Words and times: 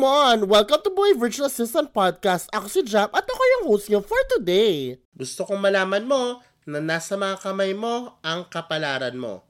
Come 0.00 0.08
on! 0.16 0.48
Welcome 0.48 0.80
to 0.80 0.96
Boy 0.96 1.12
Virtual 1.12 1.44
Assistant 1.44 1.92
Podcast. 1.92 2.48
Ako 2.56 2.72
si 2.72 2.80
Jap 2.88 3.12
at 3.12 3.20
ako 3.20 3.42
yung 3.52 3.64
host 3.68 3.92
niyo 3.92 4.00
for 4.00 4.16
today. 4.32 4.96
Gusto 5.12 5.44
kong 5.44 5.60
malaman 5.60 6.08
mo 6.08 6.40
na 6.64 6.80
nasa 6.80 7.20
mga 7.20 7.36
kamay 7.36 7.76
mo 7.76 8.16
ang 8.24 8.48
kapalaran 8.48 9.12
mo. 9.12 9.44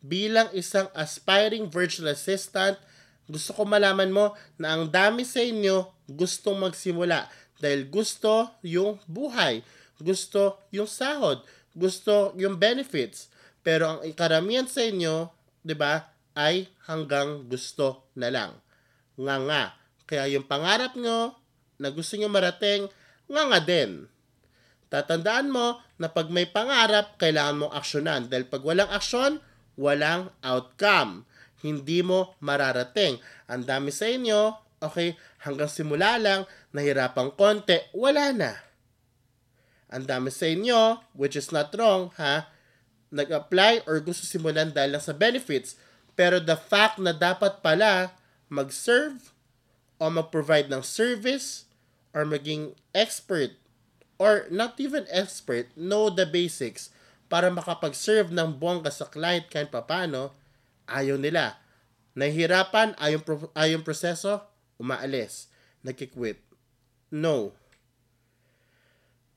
Bilang 0.00 0.48
isang 0.56 0.88
aspiring 0.96 1.68
virtual 1.68 2.16
assistant, 2.16 2.80
gusto 3.28 3.52
ko 3.52 3.68
malaman 3.68 4.08
mo 4.08 4.32
na 4.56 4.72
ang 4.72 4.88
dami 4.88 5.20
sa 5.28 5.44
inyo 5.44 5.92
gustong 6.08 6.56
magsimula 6.56 7.28
dahil 7.60 7.84
gusto 7.84 8.56
yung 8.64 8.96
buhay, 9.04 9.60
gusto 10.00 10.64
yung 10.72 10.88
sahod, 10.88 11.44
gusto 11.76 12.32
yung 12.40 12.56
benefits. 12.56 13.28
Pero 13.60 14.00
ang 14.00 14.00
karamihan 14.16 14.64
sa 14.64 14.80
inyo, 14.80 15.28
'di 15.60 15.76
ba, 15.76 16.08
ay 16.32 16.72
hanggang 16.88 17.44
gusto 17.52 18.08
na 18.16 18.32
lang 18.32 18.56
nga 19.20 19.36
nga. 19.44 19.62
Kaya 20.10 20.26
yung 20.26 20.42
pangarap 20.42 20.98
nyo 20.98 21.38
na 21.78 21.94
gusto 21.94 22.18
nyo 22.18 22.26
marating, 22.26 22.90
nga 23.30 23.42
nga 23.46 23.60
din. 23.62 24.10
Tatandaan 24.90 25.54
mo 25.54 25.78
na 26.02 26.10
pag 26.10 26.26
may 26.34 26.50
pangarap, 26.50 27.14
kailangan 27.14 27.62
mong 27.62 27.74
aksyonan. 27.78 28.26
Dahil 28.26 28.50
pag 28.50 28.66
walang 28.66 28.90
aksyon, 28.90 29.38
walang 29.78 30.34
outcome. 30.42 31.22
Hindi 31.62 32.02
mo 32.02 32.34
mararating. 32.42 33.22
Ang 33.46 33.62
dami 33.70 33.94
sa 33.94 34.10
inyo, 34.10 34.50
okay, 34.82 35.14
hanggang 35.46 35.70
simula 35.70 36.18
lang, 36.18 36.42
nahirapang 36.74 37.30
konti, 37.38 37.78
wala 37.94 38.34
na. 38.34 38.58
Ang 39.94 40.10
dami 40.10 40.34
sa 40.34 40.50
inyo, 40.50 40.98
which 41.14 41.38
is 41.38 41.54
not 41.54 41.70
wrong, 41.78 42.10
ha, 42.18 42.50
nag-apply 43.14 43.86
or 43.86 44.02
gusto 44.02 44.26
simulan 44.26 44.74
dahil 44.74 44.98
lang 44.98 45.04
sa 45.06 45.14
benefits, 45.14 45.78
pero 46.18 46.42
the 46.42 46.58
fact 46.58 46.98
na 46.98 47.14
dapat 47.14 47.62
pala 47.62 48.14
mag-serve 48.50 49.18
o 50.00 50.08
mag-provide 50.08 50.72
ng 50.72 50.80
service 50.80 51.68
or 52.16 52.24
maging 52.24 52.72
expert 52.96 53.52
or 54.16 54.48
not 54.48 54.80
even 54.80 55.04
expert, 55.12 55.68
know 55.76 56.08
the 56.08 56.24
basics 56.24 56.88
para 57.28 57.52
makapag-serve 57.52 58.32
ng 58.32 58.56
bongga 58.56 58.90
sa 58.90 59.06
client 59.06 59.46
kahit 59.48 59.68
papano, 59.68 60.32
ayaw 60.88 61.20
nila. 61.20 61.56
Nahihirapan, 62.16 62.96
ayaw, 62.98 63.22
ayaw 63.54 63.80
proseso, 63.86 64.42
umaalis, 64.76 65.48
nagkikwit. 65.84 66.42
No. 67.08 67.54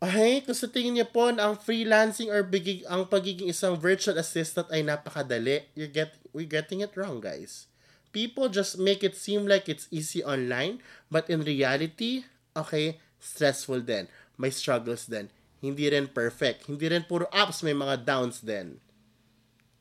Okay, 0.04 0.44
kung 0.44 0.58
sa 0.58 0.68
tingin 0.68 1.00
niyo 1.00 1.08
po 1.08 1.32
ang 1.32 1.56
freelancing 1.56 2.28
or 2.28 2.44
bigig, 2.44 2.84
ang 2.92 3.08
pagiging 3.08 3.48
isang 3.48 3.80
virtual 3.80 4.20
assistant 4.20 4.68
ay 4.68 4.84
napakadali, 4.84 5.64
you're, 5.80 5.88
get, 5.88 6.20
we're 6.36 6.50
getting 6.50 6.84
it 6.84 6.92
wrong, 7.00 7.24
guys 7.24 7.72
people 8.14 8.48
just 8.48 8.78
make 8.78 9.04
it 9.04 9.18
seem 9.18 9.50
like 9.50 9.68
it's 9.68 9.90
easy 9.90 10.24
online, 10.24 10.80
but 11.10 11.28
in 11.28 11.42
reality, 11.42 12.24
okay, 12.56 13.02
stressful 13.18 13.82
din. 13.82 14.08
May 14.38 14.54
struggles 14.54 15.10
din. 15.10 15.34
Hindi 15.60 15.90
rin 15.90 16.08
perfect. 16.08 16.70
Hindi 16.70 16.94
rin 16.94 17.04
puro 17.10 17.26
ups, 17.34 17.66
may 17.66 17.74
mga 17.74 18.06
downs 18.06 18.40
din. 18.40 18.78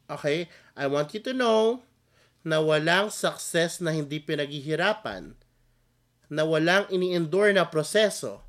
Okay? 0.09 0.49
I 0.73 0.89
want 0.89 1.13
you 1.13 1.21
to 1.29 1.37
know 1.37 1.85
na 2.43 2.59
walang 2.59 3.13
success 3.13 3.79
na 3.79 3.93
hindi 3.93 4.19
pinaghihirapan. 4.19 5.37
Na 6.33 6.43
walang 6.49 6.89
ini-endure 6.89 7.53
na 7.53 7.69
proseso. 7.69 8.41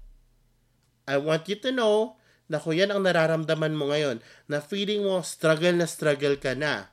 I 1.04 1.20
want 1.20 1.52
you 1.52 1.60
to 1.60 1.70
know 1.76 2.16
na 2.48 2.62
kung 2.62 2.76
yan 2.78 2.94
ang 2.94 3.02
nararamdaman 3.04 3.74
mo 3.74 3.90
ngayon, 3.90 4.22
na 4.46 4.62
feeling 4.62 5.02
mo 5.04 5.24
struggle 5.26 5.74
na 5.74 5.88
struggle 5.90 6.38
ka 6.38 6.54
na, 6.54 6.93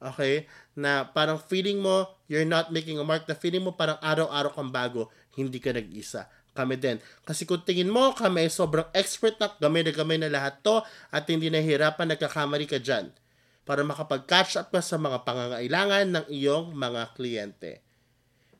okay, 0.00 0.48
na 0.72 1.04
parang 1.04 1.36
feeling 1.36 1.78
mo 1.78 2.08
you're 2.26 2.48
not 2.48 2.72
making 2.72 2.96
a 2.96 3.04
mark, 3.04 3.28
na 3.28 3.36
feeling 3.36 3.62
mo 3.62 3.76
parang 3.76 4.00
araw-araw 4.00 4.50
kang 4.56 4.72
bago, 4.72 5.12
hindi 5.36 5.60
ka 5.60 5.76
nag-isa. 5.76 6.26
Kami 6.50 6.74
din. 6.74 6.98
Kasi 7.22 7.46
kung 7.46 7.62
tingin 7.62 7.92
mo, 7.92 8.10
kami 8.10 8.50
sobrang 8.50 8.88
expert 8.90 9.38
na, 9.38 9.54
gamay 9.62 9.86
na 9.86 9.94
gamay 9.94 10.18
na 10.18 10.26
lahat 10.26 10.58
to, 10.66 10.82
at 11.14 11.22
hindi 11.30 11.46
nahihirapan, 11.46 12.16
nagkakamali 12.16 12.66
ka 12.66 12.82
dyan 12.82 13.14
para 13.62 13.86
makapag-catch 13.86 14.58
up 14.58 14.74
ka 14.74 14.82
sa 14.82 14.98
mga 14.98 15.22
pangangailangan 15.22 16.06
ng 16.10 16.26
iyong 16.26 16.74
mga 16.74 17.14
kliyente. 17.14 17.78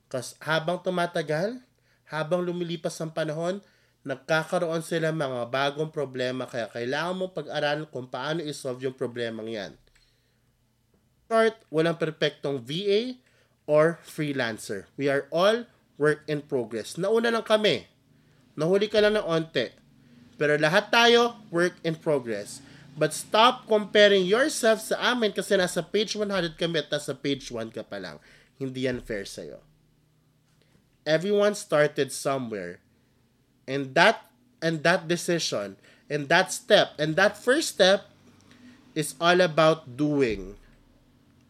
Kasi 0.07 0.39
habang 0.39 0.79
tumatagal, 0.79 1.59
habang 2.07 2.47
lumilipas 2.47 2.95
ang 3.03 3.11
panahon, 3.11 3.59
nagkakaroon 4.07 4.81
sila 4.81 5.13
mga 5.13 5.51
bagong 5.53 5.93
problema 5.93 6.49
kaya 6.49 6.73
kailangan 6.73 7.17
mo 7.21 7.27
pag-aralan 7.37 7.85
kung 7.91 8.09
paano 8.09 8.41
isolve 8.41 8.89
yung 8.89 8.97
problemang 8.97 9.51
yan 9.51 9.73
short, 11.31 11.55
walang 11.71 11.95
perpektong 11.95 12.59
VA 12.59 13.15
or 13.71 14.03
freelancer. 14.03 14.91
We 14.99 15.07
are 15.07 15.31
all 15.31 15.63
work 15.95 16.27
in 16.27 16.43
progress. 16.43 16.99
Nauna 16.99 17.31
lang 17.31 17.47
kami. 17.47 17.87
Nahuli 18.59 18.91
ka 18.91 18.99
lang 18.99 19.15
ng 19.15 19.23
onte. 19.23 19.71
Pero 20.35 20.59
lahat 20.59 20.91
tayo, 20.91 21.39
work 21.55 21.79
in 21.87 21.95
progress. 21.95 22.59
But 22.99 23.15
stop 23.15 23.71
comparing 23.71 24.27
yourself 24.27 24.83
sa 24.83 25.15
amin 25.15 25.31
kasi 25.31 25.55
nasa 25.55 25.87
page 25.87 26.19
100 26.19 26.59
kami 26.59 26.83
at 26.83 26.91
nasa 26.91 27.15
page 27.15 27.47
1 27.47 27.71
ka 27.71 27.87
pa 27.87 28.03
lang. 28.03 28.19
Hindi 28.59 28.91
yan 28.91 28.99
fair 28.99 29.23
sa'yo. 29.23 29.63
Everyone 31.07 31.55
started 31.55 32.11
somewhere. 32.11 32.83
And 33.71 33.95
that 33.95 34.27
and 34.59 34.83
that 34.83 35.07
decision 35.07 35.79
and 36.11 36.27
that 36.27 36.51
step 36.51 36.99
and 36.99 37.15
that 37.15 37.39
first 37.39 37.79
step 37.79 38.11
is 38.99 39.15
all 39.23 39.39
about 39.39 39.95
doing. 39.95 40.59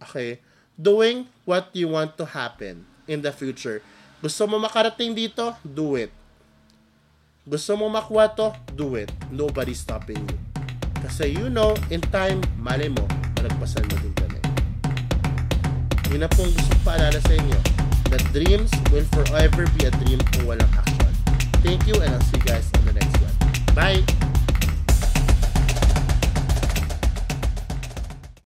Okay? 0.03 0.41
Doing 0.81 1.29
what 1.45 1.69
you 1.77 1.93
want 1.93 2.17
to 2.17 2.25
happen 2.25 2.89
in 3.05 3.21
the 3.21 3.33
future. 3.33 3.85
Gusto 4.21 4.45
mo 4.49 4.57
makarating 4.61 5.17
dito? 5.17 5.57
Do 5.65 5.97
it. 5.97 6.13
Gusto 7.45 7.77
mo 7.77 7.89
makuha 7.89 8.33
to? 8.37 8.53
Do 8.77 8.97
it. 8.97 9.09
Nobody's 9.33 9.81
stopping 9.81 10.21
you. 10.29 10.39
Kasi 11.01 11.33
you 11.33 11.49
know, 11.49 11.73
in 11.89 12.05
time, 12.13 12.45
mali 12.61 12.93
mo, 12.93 13.05
malagpasan 13.41 13.89
mo 13.89 13.97
din 14.05 14.15
kami. 14.17 14.41
Yun 16.13 16.21
na 16.21 16.29
pong 16.29 16.53
gusto 16.53 16.77
paalala 16.85 17.17
sa 17.17 17.33
inyo. 17.33 17.61
That 18.13 18.23
dreams 18.35 18.71
will 18.93 19.07
forever 19.15 19.65
be 19.79 19.89
a 19.89 19.93
dream 20.05 20.21
kung 20.35 20.45
walang 20.53 20.73
action. 20.77 21.13
Thank 21.65 21.89
you 21.89 21.97
and 22.03 22.13
I'll 22.13 22.25
see 22.29 22.37
you 22.37 22.45
guys 22.45 22.69
on 22.77 22.85
the 22.89 22.95
next 22.95 23.17
one. 23.21 23.35
Bye! 23.73 24.30